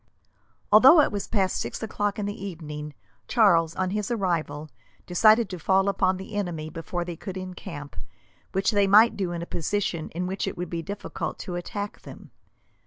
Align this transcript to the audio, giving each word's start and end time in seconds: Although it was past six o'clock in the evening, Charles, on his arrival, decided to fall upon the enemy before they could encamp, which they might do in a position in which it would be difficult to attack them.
Although 0.71 0.99
it 1.01 1.11
was 1.11 1.27
past 1.27 1.57
six 1.61 1.83
o'clock 1.83 2.17
in 2.17 2.25
the 2.25 2.43
evening, 2.43 2.95
Charles, 3.27 3.75
on 3.75 3.91
his 3.91 4.09
arrival, 4.09 4.67
decided 5.05 5.47
to 5.51 5.59
fall 5.59 5.87
upon 5.87 6.17
the 6.17 6.33
enemy 6.33 6.71
before 6.71 7.05
they 7.05 7.15
could 7.15 7.37
encamp, 7.37 7.95
which 8.51 8.71
they 8.71 8.87
might 8.87 9.15
do 9.15 9.31
in 9.31 9.43
a 9.43 9.45
position 9.45 10.09
in 10.15 10.25
which 10.25 10.47
it 10.47 10.57
would 10.57 10.71
be 10.71 10.81
difficult 10.81 11.37
to 11.45 11.53
attack 11.53 12.01
them. 12.01 12.31